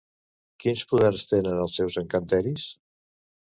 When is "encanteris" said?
2.05-2.69